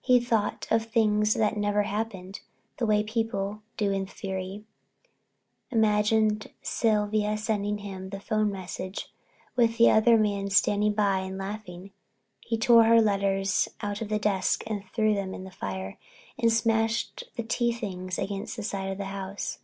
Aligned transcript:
He 0.00 0.18
thought 0.18 0.66
of 0.70 0.86
things 0.86 1.34
that 1.34 1.58
never 1.58 1.82
happened, 1.82 2.40
the 2.78 2.86
way 2.86 3.02
people 3.02 3.60
do 3.76 3.92
in 3.92 4.04
a 4.04 4.06
fury—imagined 4.06 6.46
Sylvia 6.62 7.36
sending 7.36 7.76
him 7.76 8.08
the 8.08 8.18
phone 8.18 8.50
message 8.50 9.12
with 9.56 9.76
the 9.76 9.90
other 9.90 10.16
man 10.16 10.48
standing 10.48 10.94
by 10.94 11.18
and 11.18 11.36
laughing. 11.36 11.90
He 12.40 12.56
tore 12.56 12.84
her 12.84 13.02
letters 13.02 13.68
out 13.82 14.00
of 14.00 14.08
the 14.08 14.18
desk 14.18 14.64
and 14.66 14.84
threw 14.94 15.12
them 15.12 15.34
in 15.34 15.44
the 15.44 15.50
fire 15.50 15.98
and 16.38 16.50
smashed 16.50 17.24
the 17.36 17.42
tea 17.42 17.70
things 17.72 18.18
against 18.18 18.56
the 18.56 18.62
side 18.62 18.88
of 18.90 18.96
the 18.96 19.04
house. 19.04 19.58